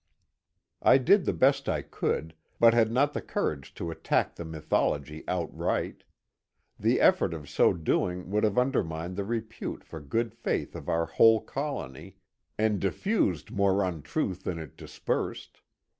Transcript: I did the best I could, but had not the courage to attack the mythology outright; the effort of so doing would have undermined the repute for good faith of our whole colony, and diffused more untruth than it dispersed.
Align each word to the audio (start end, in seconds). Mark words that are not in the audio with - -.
I 0.81 0.97
did 0.97 1.25
the 1.25 1.31
best 1.33 1.69
I 1.69 1.83
could, 1.83 2.33
but 2.59 2.73
had 2.73 2.91
not 2.91 3.13
the 3.13 3.21
courage 3.21 3.71
to 3.75 3.91
attack 3.91 4.33
the 4.35 4.43
mythology 4.43 5.23
outright; 5.27 6.03
the 6.79 6.99
effort 6.99 7.35
of 7.35 7.47
so 7.47 7.71
doing 7.71 8.31
would 8.31 8.43
have 8.43 8.57
undermined 8.57 9.15
the 9.15 9.23
repute 9.25 9.83
for 9.83 9.99
good 9.99 10.33
faith 10.33 10.75
of 10.75 10.89
our 10.89 11.05
whole 11.05 11.39
colony, 11.39 12.15
and 12.57 12.79
diffused 12.79 13.51
more 13.51 13.83
untruth 13.83 14.43
than 14.43 14.57
it 14.57 14.75
dispersed. 14.75 15.61